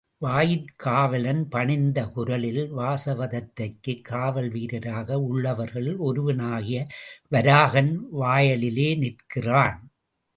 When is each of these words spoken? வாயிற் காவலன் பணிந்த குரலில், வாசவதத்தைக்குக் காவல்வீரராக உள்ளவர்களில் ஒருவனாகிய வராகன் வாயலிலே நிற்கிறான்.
வாயிற் 0.17 0.69
காவலன் 0.75 1.47
பணிந்த 1.47 2.05
குரலில், 2.07 2.73
வாசவதத்தைக்குக் 2.77 4.01
காவல்வீரராக 4.09 5.13
உள்ளவர்களில் 5.27 5.97
ஒருவனாகிய 5.97 6.87
வராகன் 7.29 7.91
வாயலிலே 8.11 8.95
நிற்கிறான். 8.95 9.77